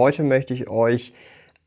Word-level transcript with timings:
Heute 0.00 0.22
möchte 0.22 0.54
ich 0.54 0.70
euch 0.70 1.12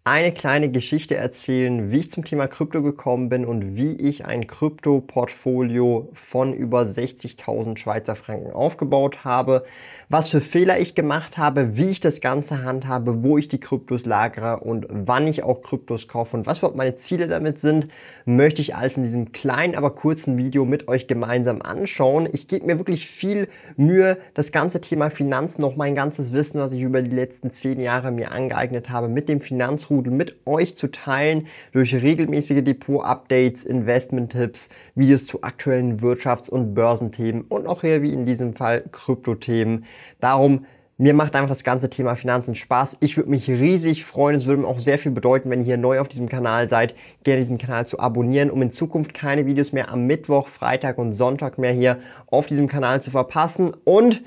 eine 0.06 0.34
kleine 0.34 0.70
Geschichte 0.70 1.16
erzählen, 1.16 1.90
wie 1.90 2.00
ich 2.00 2.12
zum 2.12 2.26
Thema 2.26 2.48
Krypto 2.48 2.82
gekommen 2.82 3.30
bin 3.30 3.46
und 3.46 3.78
wie 3.78 3.94
ich 3.94 4.26
ein 4.26 4.48
Krypto-Portfolio 4.48 6.10
von 6.12 6.54
über 6.54 6.82
60.000 6.82 7.78
Schweizer 7.78 8.16
Franken 8.16 8.52
aufgebaut 8.52 9.24
habe, 9.24 9.64
was 10.10 10.28
für 10.28 10.42
Fehler 10.42 10.78
ich 10.78 10.94
gemacht 10.94 11.38
habe, 11.38 11.78
wie 11.78 11.90
ich 11.90 12.02
das 12.02 12.20
Ganze 12.20 12.64
handhabe, 12.64 13.24
wo 13.24 13.38
ich 13.38 13.48
die 13.48 13.62
Kryptos 13.62 14.06
lagere 14.06 14.60
und 14.60 14.88
wann 14.90 15.26
ich 15.26 15.44
auch 15.44 15.62
Kryptos 15.62 16.10
kaufe 16.10 16.36
und 16.36 16.46
was 16.48 16.58
überhaupt 16.58 16.76
meine 16.76 16.96
Ziele 16.96 17.30
damit 17.30 17.62
sind, 17.62 17.88
möchte 18.26 18.62
ich 18.62 18.76
alles 18.76 18.98
in 18.98 19.04
diesem 19.04 19.32
kleinen, 19.32 19.74
aber 19.74 19.92
kurzen 19.92 20.38
Video 20.38 20.66
mit 20.66 20.90
euch 20.90 21.08
gemeinsam 21.08 21.62
anschauen. 21.62 22.28
Ich 22.34 22.50
gebe 22.50 22.66
mir 22.66 22.78
wirklich 22.78 23.08
viel 23.08 23.48
Mühe, 23.78 24.18
das 24.34 24.52
ganze 24.52 24.82
Thema 24.82 25.10
Finanzen, 25.10 25.62
noch 25.62 25.78
mein 25.78 25.96
ganzes 25.96 26.34
Wissen, 26.34 26.60
was 26.60 26.74
ich 26.74 26.82
über 26.82 27.02
die 27.02 27.16
letzten 27.16 27.52
zehn 27.52 27.80
Jahre 27.80 28.12
mir 28.12 28.34
angeeignet 28.34 28.90
habe, 28.90 29.08
mit 29.08 29.30
dem 29.30 29.40
Finanzruf 29.40 29.93
Finanzrudel 29.94 30.12
mit 30.12 30.36
euch 30.46 30.76
zu 30.76 30.92
teilen 30.92 31.48
durch 31.72 31.94
regelmäßige 31.94 32.64
Depot-Updates, 32.64 33.66
Investment-Tipps, 33.66 34.70
Videos 34.96 35.26
zu 35.26 35.44
aktuellen 35.44 36.00
Wirtschafts- 36.00 36.50
und 36.50 36.74
Börsenthemen 36.74 37.44
und 37.44 37.68
auch 37.68 37.82
hier 37.82 38.02
wie 38.02 38.14
in 38.14 38.26
diesem 38.26 38.54
Fall 38.54 38.84
Kryptothemen. 38.92 39.86
Darum 40.20 40.66
mir 41.00 41.16
macht 41.16 41.36
einfach 41.36 41.50
das 41.50 41.64
ganze 41.64 41.90
Thema 41.90 42.16
Finanzen 42.16 42.54
Spaß. 42.54 42.98
Ich 43.00 43.18
würde 43.18 43.32
mich 43.32 43.50
riesig 43.50 44.06
freuen. 44.06 44.36
Es 44.36 44.46
würde 44.46 44.62
mir 44.62 44.68
auch 44.68 44.78
sehr 44.78 45.00
viel 45.00 45.12
bedeuten, 45.12 45.50
wenn 45.50 45.60
ihr 45.60 45.66
hier 45.66 45.78
neu 45.78 46.00
auf 46.00 46.08
diesem 46.08 46.30
Kanal 46.30 46.68
seid, 46.68 46.94
gerne 47.24 47.42
diesen 47.42 47.58
Kanal 47.58 47.88
zu 47.88 48.00
abonnieren, 48.00 48.52
um 48.52 48.62
in 48.62 48.70
Zukunft 48.70 49.12
keine 49.12 49.48
Videos 49.48 49.72
mehr 49.72 49.90
am 49.90 50.06
Mittwoch, 50.06 50.48
Freitag 50.48 51.00
und 51.00 51.12
Sonntag 51.12 51.58
mehr 51.58 51.72
hier 51.72 51.98
auf 52.28 52.46
diesem 52.46 52.68
Kanal 52.68 53.02
zu 53.02 53.10
verpassen. 53.10 53.74
Und 53.84 54.22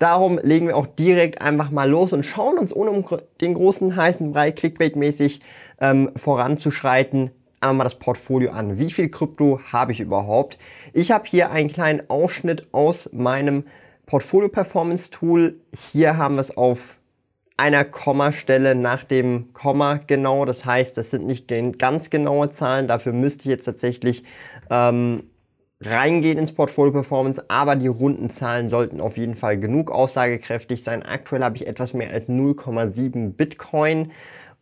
Darum 0.00 0.40
legen 0.42 0.66
wir 0.66 0.78
auch 0.78 0.86
direkt 0.86 1.42
einfach 1.42 1.70
mal 1.70 1.88
los 1.88 2.14
und 2.14 2.24
schauen 2.24 2.56
uns, 2.56 2.74
ohne 2.74 2.90
um 2.90 3.04
den 3.42 3.52
großen 3.52 3.94
heißen 3.94 4.32
Brei 4.32 4.48
Clickbait-mäßig 4.48 5.40
ähm, 5.78 6.10
voranzuschreiten, 6.16 7.30
einmal 7.60 7.84
das 7.84 7.96
Portfolio 7.96 8.52
an. 8.52 8.78
Wie 8.78 8.90
viel 8.90 9.10
Krypto 9.10 9.60
habe 9.70 9.92
ich 9.92 10.00
überhaupt? 10.00 10.58
Ich 10.94 11.10
habe 11.10 11.24
hier 11.26 11.50
einen 11.50 11.68
kleinen 11.68 12.08
Ausschnitt 12.08 12.68
aus 12.72 13.10
meinem 13.12 13.64
Portfolio 14.06 14.48
Performance 14.48 15.10
Tool. 15.10 15.60
Hier 15.76 16.16
haben 16.16 16.36
wir 16.36 16.40
es 16.40 16.56
auf 16.56 16.96
einer 17.58 17.84
Kommastelle 17.84 18.74
nach 18.74 19.04
dem 19.04 19.52
Komma 19.52 20.00
genau. 20.06 20.46
Das 20.46 20.64
heißt, 20.64 20.96
das 20.96 21.10
sind 21.10 21.26
nicht 21.26 21.52
ganz 21.78 22.08
genaue 22.08 22.48
Zahlen. 22.48 22.88
Dafür 22.88 23.12
müsste 23.12 23.42
ich 23.42 23.50
jetzt 23.50 23.66
tatsächlich 23.66 24.24
ähm, 24.70 25.24
reingehen 25.82 26.38
ins 26.38 26.52
Portfolio 26.52 26.92
Performance, 26.92 27.42
aber 27.48 27.74
die 27.74 27.86
runden 27.86 28.28
Zahlen 28.30 28.68
sollten 28.68 29.00
auf 29.00 29.16
jeden 29.16 29.34
Fall 29.34 29.58
genug 29.58 29.90
aussagekräftig 29.90 30.84
sein. 30.84 31.02
Aktuell 31.02 31.42
habe 31.42 31.56
ich 31.56 31.66
etwas 31.66 31.94
mehr 31.94 32.10
als 32.10 32.28
0,7 32.28 33.30
Bitcoin 33.30 34.12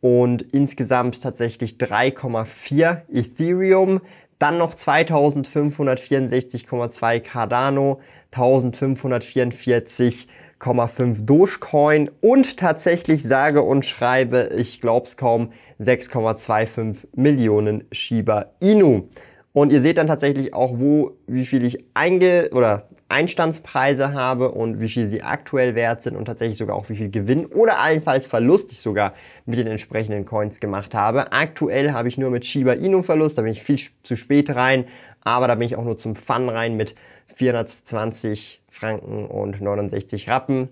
und 0.00 0.42
insgesamt 0.42 1.20
tatsächlich 1.20 1.72
3,4 1.72 3.02
Ethereum. 3.12 4.00
Dann 4.38 4.58
noch 4.58 4.72
2564,2 4.72 7.20
Cardano, 7.20 7.98
1544,5 8.32 11.24
Dogecoin 11.24 12.12
und 12.20 12.56
tatsächlich 12.56 13.24
sage 13.24 13.62
und 13.62 13.84
schreibe, 13.84 14.50
ich 14.56 14.80
glaub's 14.80 15.16
kaum, 15.16 15.50
6,25 15.80 17.08
Millionen 17.16 17.82
Shiba 17.90 18.52
Inu. 18.60 19.08
Und 19.52 19.72
ihr 19.72 19.80
seht 19.80 19.98
dann 19.98 20.06
tatsächlich 20.06 20.54
auch, 20.54 20.78
wo, 20.78 21.16
wie 21.26 21.46
viel 21.46 21.64
ich 21.64 21.78
einge 21.94 22.50
oder 22.52 22.88
Einstandspreise 23.08 24.12
habe 24.12 24.50
und 24.50 24.80
wie 24.80 24.88
viel 24.88 25.06
sie 25.06 25.22
aktuell 25.22 25.74
wert 25.74 26.02
sind 26.02 26.14
und 26.14 26.26
tatsächlich 26.26 26.58
sogar 26.58 26.76
auch 26.76 26.90
wie 26.90 26.96
viel 26.96 27.10
Gewinn 27.10 27.46
oder 27.46 27.78
allenfalls 27.78 28.26
Verlust 28.26 28.70
ich 28.70 28.80
sogar 28.80 29.14
mit 29.46 29.58
den 29.58 29.66
entsprechenden 29.66 30.26
Coins 30.26 30.60
gemacht 30.60 30.94
habe. 30.94 31.32
Aktuell 31.32 31.92
habe 31.92 32.08
ich 32.08 32.18
nur 32.18 32.30
mit 32.30 32.44
Shiba 32.44 32.72
Inu 32.72 33.02
Verlust, 33.02 33.38
da 33.38 33.42
bin 33.42 33.52
ich 33.52 33.62
viel 33.62 33.80
zu 34.02 34.14
spät 34.14 34.54
rein, 34.54 34.84
aber 35.22 35.48
da 35.48 35.54
bin 35.54 35.66
ich 35.66 35.76
auch 35.76 35.84
nur 35.84 35.96
zum 35.96 36.14
Fun 36.14 36.50
rein 36.50 36.76
mit 36.76 36.94
420 37.34 38.62
Franken 38.68 39.24
und 39.26 39.60
69 39.62 40.28
Rappen. 40.28 40.68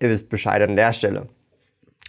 Ihr 0.00 0.10
wisst 0.10 0.28
Bescheid 0.28 0.62
an 0.62 0.76
der 0.76 0.92
Stelle. 0.92 1.28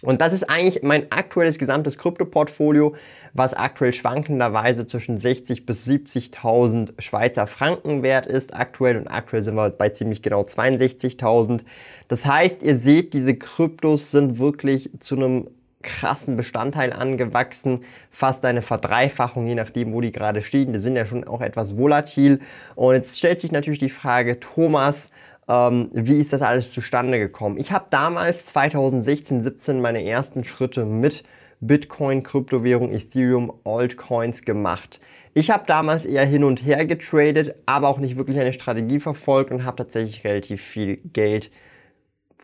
Und 0.02 0.20
das 0.20 0.32
ist 0.32 0.44
eigentlich 0.44 0.84
mein 0.84 1.10
aktuelles 1.10 1.58
gesamtes 1.58 1.98
Krypto-Portfolio, 1.98 2.94
was 3.32 3.54
aktuell 3.54 3.92
schwankenderweise 3.92 4.86
zwischen 4.86 5.18
60 5.18 5.66
bis 5.66 5.86
70.000 5.88 7.00
Schweizer 7.00 7.48
Franken 7.48 8.04
wert 8.04 8.26
ist 8.26 8.54
aktuell 8.54 8.96
und 8.96 9.08
aktuell 9.08 9.42
sind 9.42 9.56
wir 9.56 9.70
bei 9.70 9.88
ziemlich 9.88 10.22
genau 10.22 10.42
62.000. 10.42 11.62
Das 12.06 12.26
heißt, 12.26 12.62
ihr 12.62 12.76
seht, 12.76 13.12
diese 13.12 13.36
Kryptos 13.36 14.12
sind 14.12 14.38
wirklich 14.38 14.90
zu 15.00 15.16
einem 15.16 15.48
krassen 15.82 16.36
Bestandteil 16.36 16.92
angewachsen, 16.92 17.80
fast 18.10 18.44
eine 18.44 18.62
Verdreifachung, 18.62 19.46
je 19.46 19.54
nachdem, 19.54 19.92
wo 19.92 20.00
die 20.00 20.12
gerade 20.12 20.42
stehen. 20.42 20.72
Die 20.72 20.78
sind 20.78 20.96
ja 20.96 21.06
schon 21.06 21.24
auch 21.24 21.40
etwas 21.40 21.76
volatil. 21.76 22.40
Und 22.74 22.94
jetzt 22.94 23.18
stellt 23.18 23.40
sich 23.40 23.52
natürlich 23.52 23.78
die 23.78 23.88
Frage, 23.88 24.40
Thomas, 24.40 25.12
ähm, 25.48 25.90
wie 25.92 26.18
ist 26.18 26.32
das 26.32 26.42
alles 26.42 26.72
zustande 26.72 27.18
gekommen? 27.18 27.58
Ich 27.58 27.72
habe 27.72 27.86
damals 27.90 28.46
2016, 28.46 29.40
17 29.40 29.80
meine 29.80 30.04
ersten 30.04 30.44
Schritte 30.44 30.84
mit 30.84 31.24
Bitcoin, 31.60 32.22
Kryptowährung, 32.22 32.92
Ethereum, 32.92 33.52
Altcoins 33.64 34.42
gemacht. 34.42 35.00
Ich 35.34 35.50
habe 35.50 35.64
damals 35.66 36.04
eher 36.04 36.24
hin 36.24 36.44
und 36.44 36.64
her 36.64 36.84
getradet, 36.86 37.54
aber 37.66 37.88
auch 37.88 37.98
nicht 37.98 38.16
wirklich 38.16 38.38
eine 38.38 38.52
Strategie 38.52 39.00
verfolgt 39.00 39.50
und 39.50 39.64
habe 39.64 39.76
tatsächlich 39.76 40.24
relativ 40.24 40.62
viel 40.62 40.98
Geld 41.12 41.50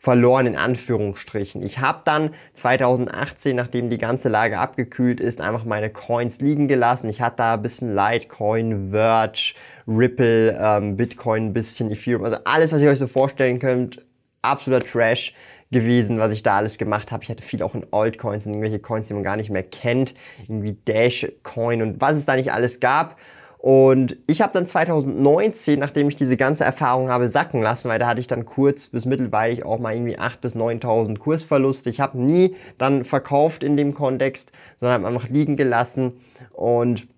verloren 0.05 0.47
in 0.47 0.55
Anführungsstrichen. 0.55 1.63
Ich 1.63 1.79
habe 1.79 2.03
dann 2.05 2.35
2018, 2.53 3.57
nachdem 3.57 3.89
die 3.89 3.97
ganze 3.97 4.29
Lage 4.29 4.59
abgekühlt 4.59 5.19
ist, 5.19 5.41
einfach 5.41 5.65
meine 5.65 5.89
Coins 5.89 6.43
liegen 6.43 6.69
gelassen. 6.69 7.09
Ich 7.09 7.23
hatte 7.23 7.37
da 7.39 7.55
ein 7.55 7.63
bisschen 7.63 7.95
Litecoin, 7.95 8.91
Verge, 8.91 9.55
Ripple, 9.89 10.59
ähm, 10.61 10.97
Bitcoin, 10.97 11.47
ein 11.47 11.53
bisschen 11.55 11.91
Ethereum, 11.91 12.23
also 12.23 12.37
alles, 12.45 12.71
was 12.73 12.83
ihr 12.83 12.91
euch 12.91 12.99
so 12.99 13.07
vorstellen 13.07 13.59
könnt, 13.59 14.05
absoluter 14.43 14.85
Trash 14.85 15.33
gewesen, 15.71 16.19
was 16.19 16.33
ich 16.33 16.43
da 16.43 16.59
alles 16.59 16.77
gemacht 16.77 17.11
habe. 17.11 17.25
Ich 17.25 17.31
hatte 17.31 17.43
viel 17.43 17.63
auch 17.63 17.75
in 17.75 17.87
Altcoins, 17.91 18.45
in 18.45 18.53
irgendwelche 18.53 18.81
Coins, 18.81 19.09
die 19.09 19.15
man 19.15 19.23
gar 19.23 19.37
nicht 19.37 19.49
mehr 19.49 19.63
kennt, 19.63 20.13
irgendwie 20.43 20.77
Dashcoin 20.85 21.81
und 21.81 22.03
was 22.03 22.17
es 22.17 22.27
da 22.27 22.37
nicht 22.37 22.53
alles 22.53 22.79
gab. 22.79 23.17
Und 23.65 24.19
ich 24.27 24.43
habe 24.43 24.53
dann 24.53 24.67
2019, 24.67 25.81
nachdem 25.81 26.11
ich 26.11 26.17
diese 26.17 26.37
ganze 26.37 26.65
Erfahrung 26.65 27.09
habe 27.09 27.31
sacken 27.31 27.63
lassen, 27.63 27.89
weil 27.89 27.99
da 27.99 28.07
hatte 28.07 28.21
ich 28.21 28.27
dann 28.27 28.45
kurz 28.45 28.91
bis 28.91 29.07
mittelweilig 29.07 29.65
auch 29.65 29.79
mal 29.79 29.95
irgendwie 29.95 30.19
8.000 30.19 30.41
bis 30.43 30.55
9.000 30.55 31.17
Kursverluste. 31.17 31.89
Ich 31.89 31.99
habe 31.99 32.19
nie 32.19 32.57
dann 32.77 33.07
verkauft 33.07 33.65
in 33.65 33.79
dem 33.79 33.95
Kontext, 33.95 34.53
sondern 34.77 35.03
habe 35.03 35.15
einfach 35.15 35.31
liegen 35.31 35.57
gelassen 35.57 36.13
und 36.53 37.09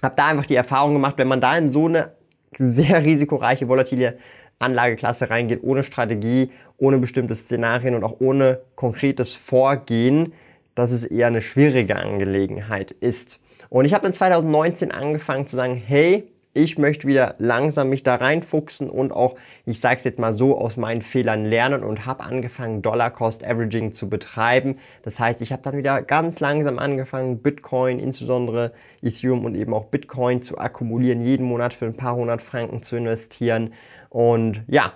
habe 0.00 0.14
da 0.14 0.28
einfach 0.28 0.46
die 0.46 0.54
Erfahrung 0.54 0.92
gemacht, 0.92 1.18
wenn 1.18 1.26
man 1.26 1.40
da 1.40 1.58
in 1.58 1.68
so 1.70 1.86
eine 1.86 2.12
sehr 2.52 3.02
risikoreiche, 3.02 3.66
volatile 3.66 4.18
Anlageklasse 4.60 5.28
reingeht, 5.28 5.64
ohne 5.64 5.82
Strategie, 5.82 6.52
ohne 6.78 6.98
bestimmte 6.98 7.34
Szenarien 7.34 7.96
und 7.96 8.04
auch 8.04 8.20
ohne 8.20 8.60
konkretes 8.76 9.34
Vorgehen, 9.34 10.34
dass 10.76 10.92
es 10.92 11.02
eher 11.02 11.26
eine 11.26 11.40
schwierige 11.40 11.96
Angelegenheit 11.96 12.92
ist. 12.92 13.40
Und 13.74 13.86
ich 13.86 13.92
habe 13.92 14.04
dann 14.04 14.12
2019 14.12 14.92
angefangen 14.92 15.48
zu 15.48 15.56
sagen, 15.56 15.74
hey, 15.74 16.30
ich 16.52 16.78
möchte 16.78 17.08
wieder 17.08 17.34
langsam 17.38 17.88
mich 17.88 18.04
da 18.04 18.14
reinfuchsen 18.14 18.88
und 18.88 19.10
auch, 19.10 19.34
ich 19.66 19.80
sage 19.80 19.96
es 19.96 20.04
jetzt 20.04 20.20
mal 20.20 20.32
so, 20.32 20.56
aus 20.56 20.76
meinen 20.76 21.02
Fehlern 21.02 21.44
lernen 21.44 21.82
und 21.82 22.06
habe 22.06 22.22
angefangen, 22.22 22.82
Dollar 22.82 23.10
Cost 23.10 23.44
Averaging 23.44 23.90
zu 23.90 24.08
betreiben. 24.08 24.78
Das 25.02 25.18
heißt, 25.18 25.42
ich 25.42 25.50
habe 25.50 25.62
dann 25.62 25.76
wieder 25.76 26.02
ganz 26.02 26.38
langsam 26.38 26.78
angefangen, 26.78 27.42
Bitcoin, 27.42 27.98
insbesondere 27.98 28.70
Ethereum 29.02 29.44
und 29.44 29.56
eben 29.56 29.74
auch 29.74 29.86
Bitcoin 29.86 30.40
zu 30.40 30.56
akkumulieren, 30.56 31.20
jeden 31.20 31.44
Monat 31.44 31.74
für 31.74 31.86
ein 31.86 31.96
paar 31.96 32.14
hundert 32.14 32.42
Franken 32.42 32.80
zu 32.80 32.94
investieren. 32.94 33.72
Und 34.08 34.62
ja, 34.68 34.92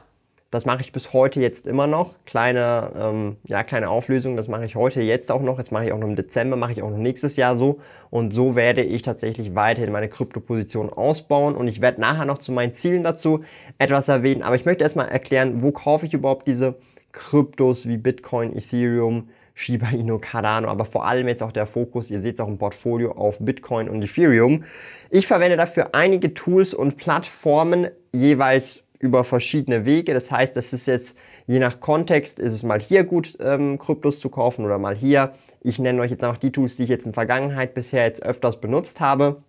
das 0.51 0.65
mache 0.65 0.81
ich 0.81 0.93
bis 0.93 1.13
heute 1.13 1.41
jetzt 1.41 1.67
immer 1.67 1.87
noch. 1.87 2.15
Kleine, 2.25 2.93
ähm, 2.97 3.37
ja, 3.47 3.63
kleine 3.65 3.91
Auflösung, 3.91 4.35
das 4.37 4.49
mache 4.49 4.65
ich 4.65 4.77
heute 4.77 5.03
jetzt 5.03 5.31
auch 5.31 5.43
noch. 5.43 5.59
Jetzt 5.59 5.73
mache 5.73 5.85
ich 5.87 5.93
auch 5.93 5.99
noch 5.99 6.09
im 6.09 6.17
Dezember, 6.17 6.57
mache 6.57 6.73
ich 6.73 6.83
auch 6.83 6.91
noch 6.91 6.97
nächstes 6.97 7.37
Jahr 7.37 7.57
so. 7.57 7.81
Und 8.09 8.33
so 8.33 8.57
werde 8.57 8.83
ich 8.83 9.03
tatsächlich 9.03 9.55
weiterhin 9.55 9.93
meine 9.93 10.09
Kryptoposition 10.09 10.91
ausbauen. 10.91 11.55
Und 11.55 11.69
ich 11.69 11.83
werde 11.83 12.01
nachher 12.01 12.25
noch 12.25 12.39
zu 12.39 12.53
meinen 12.53 12.73
Zielen 12.73 13.05
dazu 13.05 13.45
etwas 13.77 14.09
erwähnen. 14.09 14.43
Aber 14.43 14.57
ich 14.57 14.65
möchte 14.65 14.85
erstmal 14.85 15.09
erklären, 15.09 15.63
wo 15.63 15.71
kaufe 15.71 16.07
ich 16.07 16.15
überhaupt 16.15 16.47
diese 16.47 16.77
Kryptos 17.13 17.87
wie 17.87 17.99
Bitcoin, 17.99 18.57
Ethereum, 18.57 19.29
Shiba 19.55 19.89
Inu, 19.89 20.19
Cardano, 20.19 20.69
aber 20.69 20.85
vor 20.85 21.05
allem 21.05 21.27
jetzt 21.27 21.43
auch 21.43 21.51
der 21.51 21.67
Fokus, 21.67 22.13
ihr 22.13 22.21
seht 22.21 22.37
es 22.37 22.41
auch 22.41 22.47
im 22.47 22.59
Portfolio, 22.59 23.13
auf 23.13 23.39
Bitcoin 23.41 23.89
und 23.89 24.03
Ethereum. 24.03 24.63
Ich 25.11 25.27
verwende 25.27 25.57
dafür 25.57 25.97
einige 25.97 26.33
Tools 26.33 26.75
und 26.75 26.97
Plattformen, 26.97 27.89
jeweils 28.13 28.85
über 28.99 29.25
verschiedene 29.25 29.85
Wege. 29.85 30.15
Das 30.15 30.31
heißt, 30.31 30.57
das 30.57 30.73
ist 30.73 30.87
jetzt 30.87 31.17
je 31.47 31.59
nach 31.59 31.81
Kontext, 31.81 32.41
ist 32.41 32.53
es 32.53 32.63
mal 32.63 32.81
hier 32.81 33.05
gut, 33.05 33.39
ähm, 33.41 33.79
Kryptos 33.79 34.21
zu 34.21 34.29
kaufen 34.29 34.65
oder 34.65 34.79
mal 34.79 34.97
hier. 34.97 35.33
Ich 35.61 35.79
nenne 35.79 36.01
euch 36.01 36.11
jetzt 36.11 36.25
einfach 36.25 36.39
die 36.39 36.53
Tools, 36.53 36.77
die 36.77 36.85
ich 36.85 36.89
jetzt 36.89 37.07
in 37.07 37.15
Vergangenheit 37.15 37.75
bisher 37.75 38.05
jetzt 38.05 38.23
öfters 38.23 38.61
benutzt 38.61 39.01
habe. 39.01 39.43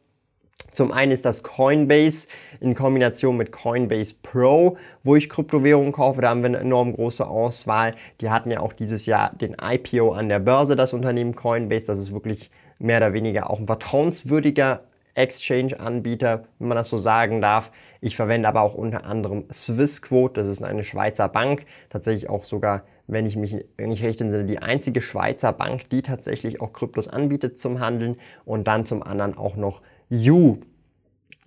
Zum 0.72 0.92
einen 0.92 1.12
ist 1.12 1.25
das 1.25 1.42
Coinbase 1.42 2.28
in 2.60 2.75
Kombination 2.75 3.38
mit 3.38 3.51
Coinbase 3.51 4.16
Pro, 4.22 4.78
wo 5.04 5.16
ich 5.16 5.30
Kryptowährungen 5.30 5.92
kaufe. 5.92 6.22
Da 6.22 6.30
haben 6.30 6.42
wir 6.42 6.48
eine 6.48 6.60
enorm 6.60 6.94
große 6.94 7.28
Auswahl. 7.28 7.92
Die 8.22 8.30
hatten 8.30 8.52
ja 8.52 8.60
auch 8.60 8.74
dieses 8.74 9.06
Jahr 9.06 9.34
den 9.34 9.56
IPO 9.60 10.12
an 10.12 10.30
der 10.30 10.40
Börse, 10.40 10.75
das 10.75 10.94
Unternehmen 10.94 11.36
Coinbase. 11.36 11.88
Das 11.88 12.00
ist 12.00 12.13
wirklich 12.13 12.52
mehr 12.78 12.98
oder 12.98 13.13
weniger 13.13 13.50
auch 13.50 13.60
ein 13.60 13.68
vertrauenswürdiger 13.68 14.84
Exchange-Anbieter, 15.16 16.44
wenn 16.60 16.68
man 16.68 16.78
das 16.78 16.90
so 16.90 16.98
sagen 16.98 17.42
darf. 17.42 17.72
Ich 18.02 18.16
verwende 18.16 18.48
aber 18.48 18.62
auch 18.62 18.76
unter 18.76 19.06
anderem 19.06 19.46
Swissquote, 19.52 20.42
das 20.42 20.48
ist 20.48 20.64
eine 20.64 20.84
Schweizer 20.84 21.28
Bank, 21.30 21.66
tatsächlich 21.90 22.30
auch 22.30 22.44
sogar, 22.44 22.84
wenn 23.08 23.26
ich 23.26 23.36
mich 23.36 23.56
nicht 23.78 24.04
recht 24.04 24.22
entsinne, 24.22 24.46
die 24.46 24.60
einzige 24.60 25.02
Schweizer 25.02 25.52
Bank, 25.52 25.90
die 25.90 26.02
tatsächlich 26.02 26.62
auch 26.62 26.74
Kryptos 26.74 27.08
anbietet 27.08 27.60
zum 27.60 27.80
Handeln 27.80 28.18
und 28.46 28.68
dann 28.68 28.86
zum 28.86 29.04
anderen 29.04 29.38
auch 29.38 29.56
noch 29.56 29.82
You. 30.10 30.58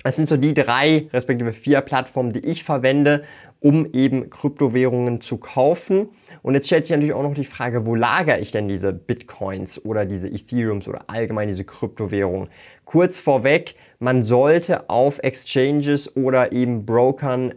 Es 0.05 0.17
sind 0.17 0.29
so 0.29 0.37
die 0.37 0.55
drei, 0.55 1.09
respektive 1.13 1.53
vier 1.53 1.81
Plattformen, 1.81 2.33
die 2.33 2.45
ich 2.45 2.65
verwende, 2.65 3.23
um 3.61 3.87
eben 3.93 4.31
Kryptowährungen 4.31 5.21
zu 5.21 5.37
kaufen. 5.37 6.09
Und 6.43 6.55
jetzt 6.55 6.67
stellt 6.67 6.85
sich 6.85 6.91
natürlich 6.91 7.15
auch 7.15 7.23
noch 7.23 7.35
die 7.35 7.45
Frage, 7.45 7.87
wo 7.87 7.95
lagere 7.95 8.41
ich 8.41 8.51
denn 8.51 8.67
diese 8.67 8.93
Bitcoins 8.93 9.85
oder 9.85 10.05
diese 10.05 10.29
Ethereums 10.29 10.89
oder 10.89 11.05
allgemein 11.09 11.49
diese 11.49 11.65
Kryptowährungen? 11.65 12.49
Kurz 12.85 13.21
vorweg, 13.21 13.77
man 14.01 14.23
sollte 14.23 14.91
auf 14.91 15.21
Exchanges 15.23 16.17
oder 16.17 16.51
eben 16.51 16.85
Brokern 16.85 17.55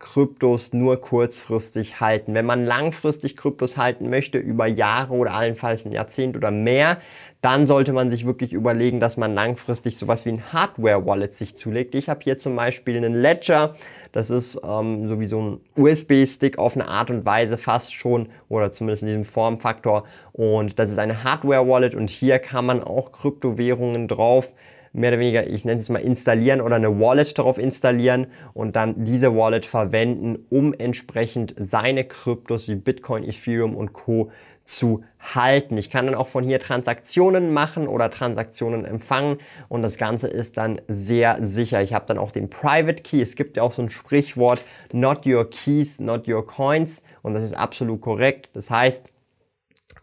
Kryptos 0.00 0.72
nur 0.72 1.00
kurzfristig 1.00 2.00
halten. 2.00 2.34
Wenn 2.34 2.46
man 2.46 2.66
langfristig 2.66 3.36
Kryptos 3.36 3.76
halten 3.76 4.10
möchte, 4.10 4.38
über 4.38 4.66
Jahre 4.66 5.14
oder 5.14 5.32
allenfalls 5.34 5.84
ein 5.86 5.92
Jahrzehnt 5.92 6.36
oder 6.36 6.50
mehr, 6.50 6.98
dann 7.40 7.66
sollte 7.68 7.92
man 7.92 8.10
sich 8.10 8.26
wirklich 8.26 8.52
überlegen, 8.52 8.98
dass 8.98 9.16
man 9.16 9.34
langfristig 9.34 9.96
sowas 9.96 10.24
wie 10.24 10.30
ein 10.30 10.52
Hardware-Wallet 10.52 11.34
sich 11.34 11.56
zulegt. 11.56 11.94
Ich 11.94 12.08
habe 12.08 12.20
hier 12.24 12.36
zum 12.36 12.56
Beispiel 12.56 12.96
einen 12.96 13.12
Ledger, 13.12 13.76
das 14.10 14.30
ist 14.30 14.60
ähm, 14.64 15.08
sowieso 15.08 15.40
ein 15.40 15.60
USB-Stick 15.76 16.58
auf 16.58 16.74
eine 16.74 16.88
Art 16.88 17.10
und 17.10 17.24
Weise 17.24 17.56
fast 17.56 17.94
schon 17.94 18.30
oder 18.48 18.72
zumindest 18.72 19.02
in 19.04 19.08
diesem 19.08 19.24
Formfaktor 19.24 20.04
und 20.32 20.78
das 20.78 20.90
ist 20.90 20.98
eine 20.98 21.22
Hardware-Wallet 21.22 21.94
und 21.94 22.10
hier 22.10 22.40
kann 22.40 22.66
man 22.66 22.82
auch 22.82 23.12
Kryptowährungen 23.12 24.08
drauf 24.08 24.52
mehr 24.94 25.10
oder 25.10 25.18
weniger, 25.18 25.46
ich 25.46 25.64
nenne 25.64 25.80
es 25.80 25.88
mal 25.88 25.98
installieren 25.98 26.60
oder 26.60 26.76
eine 26.76 26.98
Wallet 27.00 27.38
darauf 27.38 27.58
installieren 27.58 28.28
und 28.54 28.76
dann 28.76 29.04
diese 29.04 29.36
Wallet 29.36 29.66
verwenden, 29.66 30.38
um 30.50 30.72
entsprechend 30.72 31.54
seine 31.58 32.04
Kryptos 32.04 32.68
wie 32.68 32.76
Bitcoin, 32.76 33.24
Ethereum 33.24 33.76
und 33.76 33.92
Co 33.92 34.30
zu 34.62 35.04
halten. 35.20 35.76
Ich 35.76 35.90
kann 35.90 36.06
dann 36.06 36.14
auch 36.14 36.28
von 36.28 36.42
hier 36.42 36.58
Transaktionen 36.58 37.52
machen 37.52 37.86
oder 37.86 38.10
Transaktionen 38.10 38.84
empfangen 38.84 39.38
und 39.68 39.82
das 39.82 39.98
Ganze 39.98 40.28
ist 40.28 40.56
dann 40.56 40.80
sehr 40.88 41.38
sicher. 41.42 41.82
Ich 41.82 41.92
habe 41.92 42.06
dann 42.06 42.16
auch 42.18 42.30
den 42.30 42.48
Private 42.48 43.02
Key. 43.02 43.20
Es 43.20 43.36
gibt 43.36 43.56
ja 43.56 43.62
auch 43.62 43.72
so 43.72 43.82
ein 43.82 43.90
Sprichwort, 43.90 44.62
not 44.92 45.26
your 45.26 45.48
keys, 45.50 46.00
not 46.00 46.26
your 46.28 46.46
coins 46.46 47.02
und 47.22 47.34
das 47.34 47.44
ist 47.44 47.54
absolut 47.54 48.00
korrekt. 48.00 48.48
Das 48.54 48.70
heißt, 48.70 49.04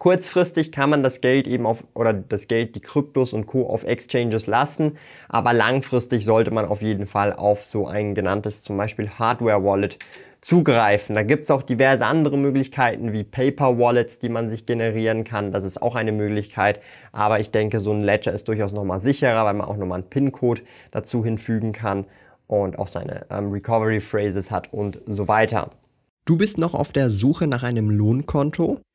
Kurzfristig 0.02 0.72
kann 0.72 0.90
man 0.90 1.04
das 1.04 1.20
Geld 1.20 1.46
eben 1.46 1.64
auf, 1.64 1.84
oder 1.94 2.12
das 2.12 2.48
Geld, 2.48 2.74
die 2.74 2.80
Kryptos 2.80 3.32
und 3.32 3.46
Co. 3.46 3.68
auf 3.68 3.84
Exchanges 3.84 4.48
lassen, 4.48 4.96
aber 5.28 5.52
langfristig 5.52 6.24
sollte 6.24 6.50
man 6.50 6.64
auf 6.64 6.82
jeden 6.82 7.06
Fall 7.06 7.32
auf 7.32 7.64
so 7.64 7.86
ein 7.86 8.16
genanntes 8.16 8.64
zum 8.64 8.76
Beispiel 8.76 9.10
Hardware 9.10 9.62
Wallet 9.62 10.00
zugreifen. 10.40 11.14
Da 11.14 11.22
gibt's 11.22 11.52
auch 11.52 11.62
diverse 11.62 12.04
andere 12.04 12.36
Möglichkeiten 12.36 13.12
wie 13.12 13.22
Paper 13.22 13.78
Wallets, 13.78 14.18
die 14.18 14.28
man 14.28 14.48
sich 14.48 14.66
generieren 14.66 15.22
kann. 15.22 15.52
Das 15.52 15.62
ist 15.62 15.80
auch 15.80 15.94
eine 15.94 16.10
Möglichkeit. 16.10 16.80
Aber 17.12 17.38
ich 17.38 17.52
denke, 17.52 17.78
so 17.78 17.92
ein 17.92 18.02
Ledger 18.02 18.32
ist 18.32 18.48
durchaus 18.48 18.72
nochmal 18.72 18.98
sicherer, 18.98 19.44
weil 19.44 19.54
man 19.54 19.68
auch 19.68 19.76
nochmal 19.76 20.00
einen 20.00 20.10
PIN-Code 20.10 20.62
dazu 20.90 21.24
hinfügen 21.24 21.70
kann 21.70 22.06
und 22.48 22.76
auch 22.76 22.88
seine 22.88 23.26
ähm, 23.30 23.52
Recovery 23.52 24.00
Phrases 24.00 24.50
hat 24.50 24.72
und 24.72 25.00
so 25.06 25.28
weiter. 25.28 25.70
Du 26.24 26.36
bist 26.36 26.58
noch 26.58 26.74
auf 26.74 26.90
der 26.90 27.08
Suche 27.08 27.46
nach 27.46 27.62
einem 27.62 27.88
Lohnkonto? 27.88 28.80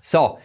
So, 0.00 0.38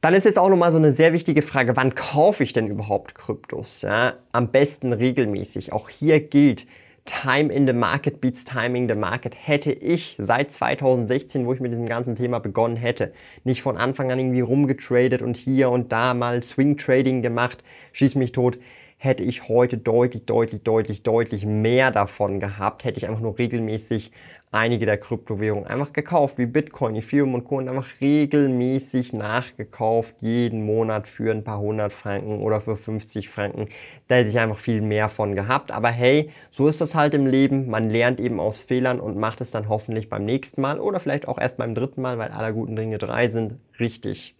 dann 0.00 0.14
ist 0.14 0.24
jetzt 0.24 0.38
auch 0.38 0.48
nochmal 0.48 0.70
so 0.70 0.78
eine 0.78 0.92
sehr 0.92 1.12
wichtige 1.12 1.42
Frage, 1.42 1.74
wann 1.74 1.96
kaufe 1.96 2.44
ich 2.44 2.52
denn 2.52 2.68
überhaupt 2.68 3.16
Kryptos? 3.16 3.82
Ja, 3.82 4.14
am 4.30 4.52
besten 4.52 4.92
regelmäßig. 4.92 5.72
Auch 5.72 5.88
hier 5.88 6.20
gilt, 6.20 6.66
Time 7.06 7.52
in 7.52 7.66
the 7.66 7.72
Market 7.72 8.20
beats 8.20 8.44
Timing 8.44 8.88
the 8.88 8.94
Market. 8.94 9.34
Hätte 9.36 9.72
ich 9.72 10.14
seit 10.18 10.52
2016, 10.52 11.44
wo 11.44 11.52
ich 11.52 11.58
mit 11.58 11.72
diesem 11.72 11.86
ganzen 11.86 12.14
Thema 12.14 12.38
begonnen 12.38 12.76
hätte, 12.76 13.12
nicht 13.42 13.62
von 13.62 13.76
Anfang 13.76 14.12
an 14.12 14.20
irgendwie 14.20 14.42
rumgetradet 14.42 15.22
und 15.22 15.36
hier 15.36 15.70
und 15.70 15.90
da 15.90 16.14
mal 16.14 16.40
Swing 16.44 16.76
Trading 16.76 17.20
gemacht, 17.20 17.64
schieß 17.92 18.14
mich 18.14 18.30
tot, 18.30 18.58
hätte 19.02 19.24
ich 19.24 19.48
heute 19.48 19.78
deutlich, 19.78 20.26
deutlich, 20.26 20.62
deutlich, 20.62 21.02
deutlich 21.02 21.46
mehr 21.46 21.90
davon 21.90 22.38
gehabt, 22.38 22.84
hätte 22.84 22.98
ich 22.98 23.08
einfach 23.08 23.22
nur 23.22 23.38
regelmäßig 23.38 24.12
einige 24.52 24.84
der 24.84 24.98
Kryptowährungen 24.98 25.66
einfach 25.66 25.94
gekauft, 25.94 26.36
wie 26.36 26.44
Bitcoin, 26.44 26.94
Ethereum 26.96 27.32
und 27.32 27.44
Co. 27.44 27.56
und 27.56 27.68
einfach 27.70 27.88
regelmäßig 28.02 29.14
nachgekauft, 29.14 30.16
jeden 30.20 30.66
Monat 30.66 31.08
für 31.08 31.32
ein 31.32 31.44
paar 31.44 31.60
hundert 31.60 31.94
Franken 31.94 32.42
oder 32.42 32.60
für 32.60 32.76
50 32.76 33.30
Franken. 33.30 33.68
Da 34.08 34.16
hätte 34.16 34.28
ich 34.28 34.38
einfach 34.38 34.58
viel 34.58 34.82
mehr 34.82 35.08
von 35.08 35.34
gehabt. 35.34 35.70
Aber 35.70 35.88
hey, 35.88 36.30
so 36.50 36.68
ist 36.68 36.82
das 36.82 36.94
halt 36.94 37.14
im 37.14 37.24
Leben. 37.24 37.70
Man 37.70 37.88
lernt 37.88 38.20
eben 38.20 38.38
aus 38.38 38.60
Fehlern 38.60 39.00
und 39.00 39.16
macht 39.16 39.40
es 39.40 39.50
dann 39.50 39.70
hoffentlich 39.70 40.10
beim 40.10 40.26
nächsten 40.26 40.60
Mal 40.60 40.78
oder 40.78 41.00
vielleicht 41.00 41.26
auch 41.26 41.38
erst 41.38 41.56
beim 41.56 41.74
dritten 41.74 42.02
Mal, 42.02 42.18
weil 42.18 42.32
aller 42.32 42.52
guten 42.52 42.76
Dinge 42.76 42.98
drei 42.98 43.28
sind, 43.28 43.54
richtig. 43.78 44.34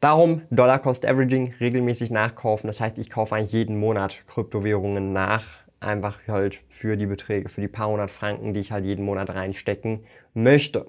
Darum 0.00 0.42
Dollar 0.50 0.78
Cost 0.78 1.06
Averaging 1.06 1.54
regelmäßig 1.60 2.10
nachkaufen. 2.10 2.68
Das 2.68 2.80
heißt, 2.80 2.98
ich 2.98 3.10
kaufe 3.10 3.34
eigentlich 3.34 3.52
jeden 3.52 3.78
Monat 3.78 4.22
Kryptowährungen 4.26 5.12
nach. 5.12 5.44
Einfach 5.80 6.20
halt 6.26 6.60
für 6.68 6.96
die 6.96 7.06
Beträge, 7.06 7.48
für 7.48 7.60
die 7.60 7.68
paar 7.68 7.88
hundert 7.88 8.10
Franken, 8.10 8.54
die 8.54 8.60
ich 8.60 8.72
halt 8.72 8.84
jeden 8.84 9.04
Monat 9.04 9.30
reinstecken 9.30 10.04
möchte. 10.34 10.86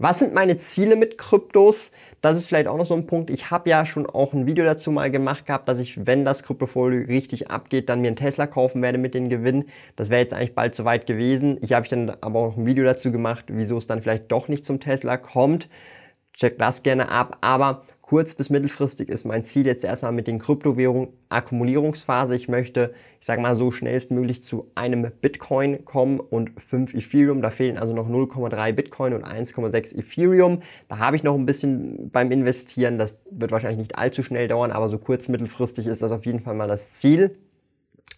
Was 0.00 0.20
sind 0.20 0.32
meine 0.32 0.56
Ziele 0.56 0.94
mit 0.94 1.18
Kryptos? 1.18 1.90
Das 2.20 2.36
ist 2.36 2.46
vielleicht 2.46 2.68
auch 2.68 2.76
noch 2.76 2.86
so 2.86 2.94
ein 2.94 3.06
Punkt. 3.06 3.30
Ich 3.30 3.50
habe 3.50 3.68
ja 3.68 3.84
schon 3.84 4.06
auch 4.06 4.32
ein 4.32 4.46
Video 4.46 4.64
dazu 4.64 4.92
mal 4.92 5.10
gemacht 5.10 5.46
gehabt, 5.46 5.68
dass 5.68 5.80
ich, 5.80 6.06
wenn 6.06 6.24
das 6.24 6.44
Kryptofolio 6.44 7.06
richtig 7.06 7.50
abgeht, 7.50 7.88
dann 7.88 8.00
mir 8.00 8.08
einen 8.08 8.16
Tesla 8.16 8.46
kaufen 8.46 8.80
werde 8.80 8.98
mit 8.98 9.14
den 9.14 9.28
Gewinnen. 9.28 9.68
Das 9.96 10.08
wäre 10.08 10.20
jetzt 10.20 10.34
eigentlich 10.34 10.54
bald 10.54 10.74
soweit 10.74 11.06
gewesen. 11.06 11.58
Ich 11.62 11.72
habe 11.72 11.88
dann 11.88 12.12
aber 12.20 12.38
auch 12.38 12.56
ein 12.56 12.66
Video 12.66 12.84
dazu 12.84 13.10
gemacht, 13.10 13.46
wieso 13.48 13.76
es 13.76 13.88
dann 13.88 14.00
vielleicht 14.00 14.30
doch 14.30 14.46
nicht 14.46 14.64
zum 14.64 14.78
Tesla 14.78 15.16
kommt. 15.16 15.68
Check 16.32 16.58
das 16.58 16.84
gerne 16.84 17.08
ab. 17.08 17.38
Aber 17.40 17.82
kurz- 18.08 18.32
bis 18.32 18.48
mittelfristig 18.48 19.10
ist 19.10 19.26
mein 19.26 19.44
Ziel 19.44 19.66
jetzt 19.66 19.84
erstmal 19.84 20.12
mit 20.12 20.26
den 20.26 20.38
Kryptowährungen 20.38 21.08
Akkumulierungsphase. 21.28 22.34
Ich 22.34 22.48
möchte, 22.48 22.94
ich 23.20 23.26
sage 23.26 23.42
mal 23.42 23.54
so 23.54 23.70
schnellstmöglich 23.70 24.42
zu 24.42 24.70
einem 24.74 25.12
Bitcoin 25.20 25.84
kommen 25.84 26.18
und 26.18 26.58
5 26.58 26.94
Ethereum. 26.94 27.42
Da 27.42 27.50
fehlen 27.50 27.76
also 27.76 27.92
noch 27.92 28.08
0,3 28.08 28.72
Bitcoin 28.72 29.12
und 29.12 29.26
1,6 29.26 29.94
Ethereum. 29.94 30.62
Da 30.88 30.96
habe 30.96 31.16
ich 31.16 31.22
noch 31.22 31.34
ein 31.34 31.44
bisschen 31.44 32.10
beim 32.10 32.30
Investieren. 32.32 32.96
Das 32.96 33.20
wird 33.30 33.52
wahrscheinlich 33.52 33.78
nicht 33.78 33.98
allzu 33.98 34.22
schnell 34.22 34.48
dauern, 34.48 34.72
aber 34.72 34.88
so 34.88 34.96
kurz- 34.96 35.28
mittelfristig 35.28 35.86
ist 35.86 36.00
das 36.00 36.10
auf 36.10 36.24
jeden 36.24 36.40
Fall 36.40 36.54
mal 36.54 36.66
das 36.66 36.92
Ziel. 36.92 37.36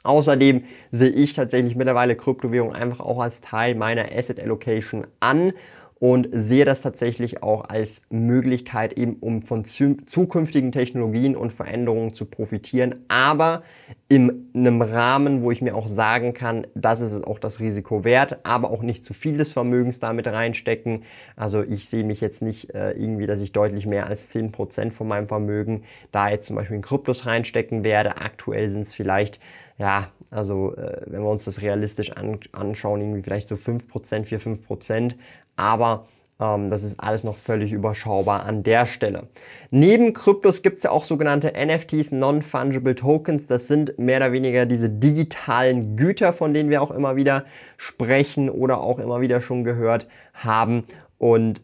Außerdem 0.05 0.63
sehe 0.93 1.11
ich 1.11 1.35
tatsächlich 1.35 1.75
mittlerweile 1.75 2.15
Kryptowährung 2.15 2.73
einfach 2.73 3.01
auch 3.01 3.21
als 3.21 3.41
Teil 3.41 3.75
meiner 3.75 4.13
Asset 4.13 4.39
Allocation 4.39 5.05
an 5.19 5.53
und 6.01 6.29
sehe 6.33 6.65
das 6.65 6.81
tatsächlich 6.81 7.43
auch 7.43 7.69
als 7.69 8.03
Möglichkeit, 8.09 8.95
eben 8.95 9.17
um 9.21 9.43
von 9.43 9.65
zukünftigen 9.65 10.73
Technologien 10.73 11.37
und 11.37 11.53
Veränderungen 11.53 12.15
zu 12.15 12.25
profitieren, 12.25 13.05
aber 13.09 13.63
in 14.09 14.51
einem 14.55 14.81
Rahmen, 14.81 15.43
wo 15.43 15.51
ich 15.51 15.61
mir 15.61 15.77
auch 15.77 15.87
sagen 15.87 16.33
kann, 16.33 16.67
das 16.75 17.03
ist 17.03 17.23
auch 17.23 17.39
das 17.39 17.61
Risiko 17.61 18.03
wert, 18.03 18.39
aber 18.45 18.71
auch 18.71 18.81
nicht 18.81 19.05
zu 19.05 19.13
viel 19.13 19.37
des 19.37 19.53
Vermögens 19.53 20.01
damit 20.01 20.27
reinstecken. 20.27 21.03
Also 21.37 21.63
ich 21.63 21.87
sehe 21.87 22.03
mich 22.03 22.23
jetzt 22.23 22.41
nicht 22.41 22.75
äh, 22.75 22.93
irgendwie, 22.93 23.27
dass 23.27 23.43
ich 23.43 23.53
deutlich 23.53 23.87
mehr 23.87 24.07
als 24.07 24.35
10% 24.35 24.93
von 24.93 25.07
meinem 25.07 25.29
Vermögen 25.29 25.85
da 26.13 26.31
jetzt 26.31 26.47
zum 26.47 26.57
Beispiel 26.57 26.77
in 26.77 26.83
Kryptos 26.83 27.27
reinstecken 27.27 27.85
werde. 27.85 28.17
Aktuell 28.17 28.71
sind 28.71 28.83
es 28.83 28.95
vielleicht 28.95 29.39
ja, 29.81 30.11
also 30.31 30.77
äh, 30.77 31.01
wenn 31.07 31.23
wir 31.23 31.31
uns 31.31 31.47
das 31.47 31.63
realistisch 31.63 32.13
an, 32.13 32.39
anschauen, 32.53 33.01
irgendwie 33.01 33.23
vielleicht 33.23 33.49
so 33.49 33.55
5%, 33.55 34.25
4, 34.27 34.39
5%, 34.39 35.15
aber 35.61 36.07
ähm, 36.41 36.69
das 36.69 36.83
ist 36.83 36.99
alles 36.99 37.23
noch 37.23 37.37
völlig 37.37 37.73
überschaubar 37.73 38.47
an 38.47 38.63
der 38.63 38.87
Stelle. 38.87 39.29
Neben 39.71 40.13
Kryptos 40.15 40.63
gibt 40.63 40.79
es 40.79 40.85
ja 40.85 40.91
auch 40.91 41.05
sogenannte 41.05 41.53
NFTs, 41.53 42.13
Non-Fungible 42.13 42.95
Tokens. 42.95 43.47
Das 43.47 43.69
sind 43.69 43.99
mehr 43.99 44.17
oder 44.17 44.33
weniger 44.33 44.67
diese 44.67 44.89
digitalen 44.89 45.97
Güter, 45.97 46.33
von 46.33 46.55
denen 46.55 46.71
wir 46.71 46.83
auch 46.83 46.91
immer 46.91 47.17
wieder 47.17 47.45
sprechen 47.77 48.49
oder 48.49 48.81
auch 48.81 48.99
immer 48.99 49.21
wieder 49.21 49.41
schon 49.41 49.63
gehört 49.63 50.09
haben. 50.33 50.85
Und 51.19 51.63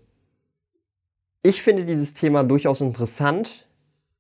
ich 1.42 1.62
finde 1.62 1.86
dieses 1.86 2.12
Thema 2.12 2.44
durchaus 2.44 2.80
interessant 2.80 3.65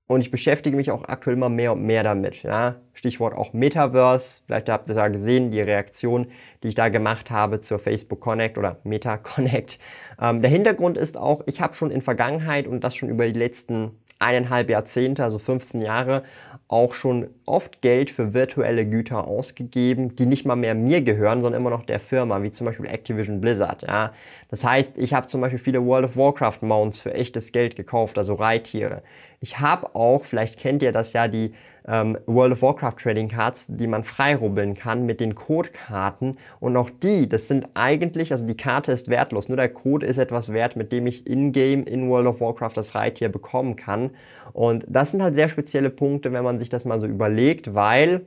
und 0.08 0.20
ich 0.20 0.30
beschäftige 0.30 0.76
mich 0.76 0.90
auch 0.90 1.04
aktuell 1.08 1.36
immer 1.36 1.48
mehr 1.48 1.72
und 1.72 1.82
mehr 1.82 2.04
damit. 2.04 2.42
Ja? 2.42 2.76
Stichwort 2.92 3.34
auch 3.34 3.52
Metaverse. 3.52 4.42
Vielleicht 4.46 4.68
habt 4.68 4.88
ihr 4.88 4.94
da 4.94 5.08
gesehen, 5.08 5.50
die 5.50 5.60
Reaktion, 5.60 6.28
die 6.62 6.68
ich 6.68 6.74
da 6.74 6.88
gemacht 6.88 7.30
habe 7.30 7.60
zur 7.60 7.78
Facebook 7.78 8.20
Connect 8.20 8.56
oder 8.56 8.78
Meta 8.84 9.16
Connect. 9.18 9.80
Ähm, 10.20 10.42
der 10.42 10.50
Hintergrund 10.50 10.96
ist 10.96 11.18
auch, 11.18 11.42
ich 11.46 11.60
habe 11.60 11.74
schon 11.74 11.90
in 11.90 12.02
Vergangenheit 12.02 12.66
und 12.68 12.84
das 12.84 12.94
schon 12.94 13.08
über 13.08 13.26
die 13.26 13.38
letzten 13.38 13.98
eineinhalb 14.18 14.70
Jahrzehnte, 14.70 15.24
also 15.24 15.38
15 15.38 15.80
Jahre, 15.80 16.22
auch 16.68 16.94
schon 16.94 17.28
oft 17.44 17.80
Geld 17.80 18.10
für 18.10 18.34
virtuelle 18.34 18.84
Güter 18.86 19.28
ausgegeben, 19.28 20.16
die 20.16 20.26
nicht 20.26 20.44
mal 20.44 20.56
mehr 20.56 20.74
mir 20.74 21.00
gehören, 21.00 21.40
sondern 21.40 21.60
immer 21.60 21.70
noch 21.70 21.84
der 21.84 22.00
Firma, 22.00 22.42
wie 22.42 22.50
zum 22.50 22.66
Beispiel 22.66 22.86
Activision 22.86 23.40
Blizzard. 23.40 23.82
Ja. 23.82 24.12
Das 24.48 24.64
heißt, 24.64 24.98
ich 24.98 25.14
habe 25.14 25.28
zum 25.28 25.40
Beispiel 25.40 25.60
viele 25.60 25.84
World 25.84 26.06
of 26.06 26.16
Warcraft 26.16 26.62
Mounts 26.62 27.00
für 27.00 27.14
echtes 27.14 27.52
Geld 27.52 27.76
gekauft, 27.76 28.18
also 28.18 28.34
Reittiere. 28.34 29.02
Ich 29.40 29.60
habe 29.60 29.94
auch, 29.94 30.24
vielleicht 30.24 30.58
kennt 30.58 30.82
ihr 30.82 30.92
das 30.92 31.12
ja, 31.12 31.28
die 31.28 31.52
ähm, 31.86 32.18
World 32.26 32.52
of 32.52 32.62
Warcraft 32.62 32.96
Trading 33.02 33.28
Cards, 33.28 33.66
die 33.68 33.86
man 33.86 34.04
freirubbeln 34.04 34.74
kann 34.74 35.06
mit 35.06 35.20
den 35.20 35.34
Codekarten. 35.34 36.36
Und 36.60 36.76
auch 36.76 36.90
die, 36.90 37.28
das 37.28 37.48
sind 37.48 37.68
eigentlich, 37.74 38.32
also 38.32 38.46
die 38.46 38.56
Karte 38.56 38.92
ist 38.92 39.08
wertlos, 39.08 39.48
nur 39.48 39.56
der 39.56 39.68
Code 39.68 40.06
ist 40.06 40.18
etwas 40.18 40.52
wert, 40.52 40.76
mit 40.76 40.92
dem 40.92 41.06
ich 41.06 41.26
in-game 41.26 41.84
in 41.84 42.08
World 42.08 42.26
of 42.26 42.40
Warcraft 42.40 42.72
das 42.74 42.94
Reittier 42.94 43.28
bekommen 43.28 43.76
kann. 43.76 44.10
Und 44.52 44.84
das 44.88 45.10
sind 45.10 45.22
halt 45.22 45.34
sehr 45.34 45.48
spezielle 45.48 45.90
Punkte, 45.90 46.32
wenn 46.32 46.44
man 46.44 46.58
sich 46.58 46.68
das 46.68 46.84
mal 46.84 46.98
so 46.98 47.06
überlegt, 47.06 47.74
weil 47.74 48.26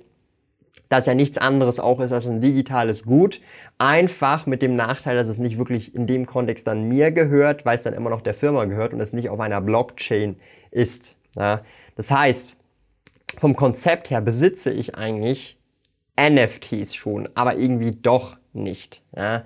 das 0.88 1.06
ja 1.06 1.14
nichts 1.14 1.38
anderes 1.38 1.80
auch 1.80 2.00
ist 2.00 2.12
als 2.12 2.28
ein 2.28 2.42
digitales 2.42 3.04
Gut. 3.04 3.42
Einfach 3.78 4.46
mit 4.46 4.62
dem 4.62 4.76
Nachteil, 4.76 5.16
dass 5.16 5.28
es 5.28 5.38
nicht 5.38 5.58
wirklich 5.58 5.94
in 5.94 6.08
dem 6.08 6.26
Kontext 6.26 6.66
dann 6.68 6.88
mir 6.88 7.12
gehört, 7.12 7.66
weil 7.66 7.76
es 7.76 7.84
dann 7.84 7.94
immer 7.94 8.10
noch 8.10 8.22
der 8.22 8.34
Firma 8.34 8.66
gehört 8.66 8.94
und 8.94 9.02
es 9.02 9.14
nicht 9.14 9.30
auf 9.30 9.40
einer 9.40 9.62
Blockchain 9.62 10.38
ist. 10.72 11.18
Ja. 11.36 11.62
Das 11.96 12.12
heißt, 12.12 12.59
vom 13.38 13.56
Konzept 13.56 14.10
her 14.10 14.22
besitze 14.22 14.72
ich 14.72 14.96
eigentlich 14.96 15.58
NFTs 16.20 16.96
schon, 16.96 17.30
aber 17.36 17.56
irgendwie 17.56 17.92
doch 17.92 18.38
nicht. 18.54 19.04
Ja. 19.16 19.46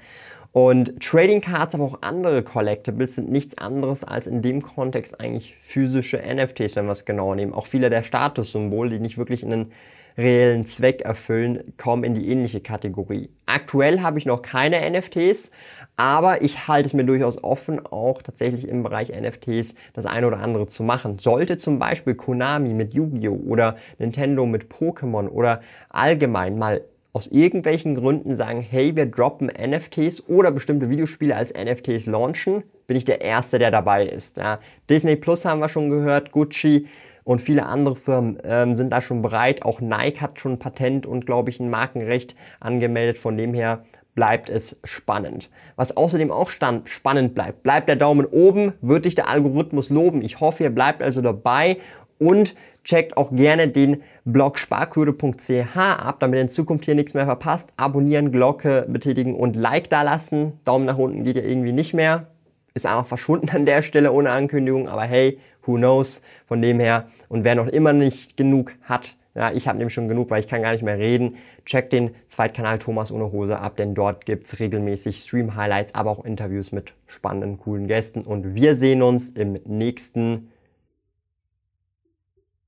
Und 0.52 1.02
Trading 1.02 1.42
Cards, 1.42 1.74
aber 1.74 1.84
auch 1.84 2.02
andere 2.02 2.44
Collectibles 2.44 3.16
sind 3.16 3.32
nichts 3.32 3.58
anderes 3.58 4.04
als 4.04 4.28
in 4.28 4.44
dem 4.44 4.62
Kontext 4.62 5.20
eigentlich 5.20 5.56
physische 5.58 6.18
NFTs, 6.18 6.76
wenn 6.76 6.86
wir 6.86 6.92
es 6.92 7.06
genau 7.06 7.34
nehmen. 7.34 7.54
Auch 7.54 7.66
viele 7.66 7.90
der 7.90 8.04
Statussymbole, 8.04 8.92
die 8.92 9.00
nicht 9.00 9.18
wirklich 9.18 9.44
einen 9.44 9.72
reellen 10.18 10.66
Zweck 10.66 11.02
erfüllen, 11.02 11.74
kommen 11.78 12.04
in 12.04 12.14
die 12.14 12.30
ähnliche 12.30 12.62
Kategorie. 12.62 13.30
Aktuell 13.46 14.02
habe 14.02 14.20
ich 14.20 14.26
noch 14.26 14.42
keine 14.42 14.90
NFTs, 14.90 15.52
aber 15.96 16.42
ich 16.42 16.68
halte 16.68 16.88
es 16.88 16.94
mir 16.94 17.06
durchaus 17.06 17.44
offen, 17.44 17.86
auch 17.86 18.22
tatsächlich 18.22 18.68
im 18.68 18.84
Bereich 18.84 19.10
NFTs 19.10 19.76
das 19.94 20.06
eine 20.06 20.28
oder 20.28 20.40
andere 20.40 20.68
zu 20.68 20.84
machen. 20.84 21.20
Sollte 21.20 21.58
zum 21.58 21.80
Beispiel 21.80 22.16
Konami 22.16 22.74
mit 22.74 22.94
Yu-Gi-Oh! 22.94 23.42
oder 23.48 23.78
Nintendo 24.00 24.46
mit 24.46 24.72
Pokémon 24.72 25.28
oder 25.28 25.62
allgemein 25.90 26.58
mal 26.58 26.82
aus 27.14 27.28
irgendwelchen 27.28 27.94
Gründen 27.94 28.36
sagen, 28.36 28.62
hey, 28.62 28.96
wir 28.96 29.06
droppen 29.06 29.48
NFTs 29.48 30.28
oder 30.28 30.52
bestimmte 30.52 30.90
Videospiele 30.90 31.36
als 31.36 31.54
NFTs 31.54 32.08
launchen, 32.08 32.64
bin 32.88 32.98
ich 32.98 33.06
der 33.06 33.22
Erste, 33.22 33.60
der 33.60 33.70
dabei 33.70 34.08
ist. 34.08 34.38
Ja. 34.38 34.60
Disney 34.90 35.16
Plus 35.16 35.46
haben 35.46 35.60
wir 35.60 35.70
schon 35.70 35.92
gehört, 35.92 36.32
Gucci 36.32 36.88
und 37.24 37.40
viele 37.40 37.66
andere 37.66 37.96
Firmen 37.96 38.38
ähm, 38.44 38.76
sind 38.76 38.92
da 38.92 39.02
schon 39.02 39.22
bereit. 39.22 39.64
Auch 39.64 39.82
Nike 39.82 40.22
hat 40.22 40.40
schon 40.40 40.54
ein 40.54 40.60
Patent 40.60 41.06
und, 41.06 41.26
glaube 41.26 41.50
ich, 41.50 41.60
ein 41.60 41.70
Markenrecht 41.70 42.36
angemeldet. 42.60 43.18
Von 43.18 43.38
dem 43.38 43.54
her 43.54 43.84
bleibt 44.16 44.50
es 44.50 44.80
spannend. 44.84 45.50
Was 45.76 45.98
außerdem 45.98 46.32
auch 46.32 46.50
spannend 46.50 47.34
bleibt, 47.34 47.64
bleibt 47.64 47.90
der 47.90 47.96
Daumen 47.96 48.26
oben, 48.26 48.74
wird 48.82 49.06
dich 49.06 49.16
der 49.16 49.30
Algorithmus 49.30 49.90
loben. 49.90 50.22
Ich 50.22 50.40
hoffe, 50.40 50.64
ihr 50.64 50.70
bleibt 50.70 51.02
also 51.02 51.22
dabei 51.22 51.78
und 52.20 52.56
checkt 52.84 53.18
auch 53.18 53.32
gerne 53.34 53.68
den 53.70 54.04
Blog 54.26 54.60
sparquote.ch 54.60 55.78
ab, 55.78 56.18
damit 56.20 56.38
ihr 56.38 56.42
in 56.42 56.50
Zukunft 56.50 56.86
hier 56.86 56.96
nichts 56.96 57.14
mehr 57.14 57.26
verpasst. 57.26 57.74
Abonnieren, 57.78 58.32
Glocke 58.32 58.86
betätigen 58.88 59.36
und 59.36 59.56
Like 59.56 59.90
da 59.90 60.04
lassen. 60.04 60.60
Daumen 60.64 60.86
nach 60.86 60.98
unten 60.98 61.24
geht 61.24 61.38
ja 61.38 61.44
irgendwie 61.44 61.74
nicht 61.74 61.94
mehr. 61.94 62.28
Ist 62.74 62.86
einfach 62.86 63.06
verschwunden 63.06 63.50
an 63.50 63.66
der 63.66 63.82
Stelle 63.82 64.12
ohne 64.12 64.32
Ankündigung, 64.32 64.88
aber 64.90 65.04
hey, 65.04 65.40
who 65.64 65.76
knows. 65.76 66.24
Von 66.48 66.62
dem 66.62 66.80
her. 66.80 67.08
Und 67.30 67.44
wer 67.44 67.56
noch 67.56 67.68
immer 67.68 67.94
nicht 67.94 68.38
genug 68.38 68.74
hat, 68.82 69.16
ja, 69.36 69.52
ich 69.52 69.68
habe 69.68 69.80
nämlich 69.80 69.94
schon 69.94 70.08
genug, 70.08 70.30
weil 70.30 70.42
ich 70.42 70.48
kann 70.48 70.62
gar 70.62 70.74
nicht 70.74 70.84
mehr 70.84 71.00
reden. 71.00 71.38
Check 71.66 71.90
den 71.90 72.14
Zweitkanal 72.28 72.78
Thomas 72.78 73.12
ohne 73.12 73.32
Hose 73.32 73.58
ab, 73.58 73.78
denn 73.78 73.96
dort 73.96 74.26
gibt's 74.26 74.60
regelmäßig 74.60 75.24
Stream-Highlights, 75.24 75.96
aber 75.96 76.12
auch 76.12 76.24
Interviews 76.24 76.72
mit 76.72 76.94
spannenden, 77.08 77.58
coolen 77.58 77.88
Gästen. 77.88 78.22
Und 78.22 78.54
wir 78.54 78.76
sehen 78.76 79.02
uns 79.02 79.32
im 79.32 79.54
nächsten 79.66 80.52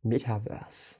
Metaverse. 0.02 1.00